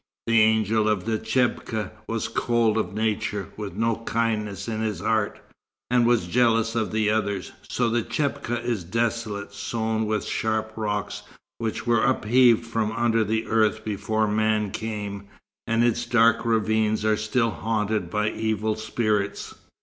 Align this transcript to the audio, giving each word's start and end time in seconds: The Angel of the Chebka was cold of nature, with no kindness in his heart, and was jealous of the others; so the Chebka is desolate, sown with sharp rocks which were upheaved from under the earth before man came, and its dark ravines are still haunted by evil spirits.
The 0.25 0.41
Angel 0.41 0.89
of 0.89 1.05
the 1.05 1.19
Chebka 1.19 1.91
was 2.07 2.27
cold 2.27 2.75
of 2.79 2.91
nature, 2.91 3.49
with 3.55 3.75
no 3.75 3.97
kindness 3.97 4.67
in 4.67 4.81
his 4.81 4.99
heart, 4.99 5.39
and 5.91 6.07
was 6.07 6.25
jealous 6.25 6.73
of 6.73 6.91
the 6.91 7.11
others; 7.11 7.51
so 7.69 7.87
the 7.87 8.01
Chebka 8.01 8.63
is 8.63 8.83
desolate, 8.83 9.53
sown 9.53 10.07
with 10.07 10.25
sharp 10.25 10.73
rocks 10.75 11.21
which 11.59 11.85
were 11.85 12.03
upheaved 12.03 12.65
from 12.65 12.91
under 12.93 13.23
the 13.23 13.45
earth 13.45 13.85
before 13.85 14.27
man 14.27 14.71
came, 14.71 15.27
and 15.67 15.83
its 15.83 16.07
dark 16.07 16.45
ravines 16.47 17.05
are 17.05 17.15
still 17.15 17.51
haunted 17.51 18.09
by 18.09 18.31
evil 18.31 18.75
spirits. 18.75 19.53